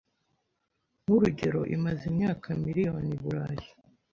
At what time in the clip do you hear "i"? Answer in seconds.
3.17-3.19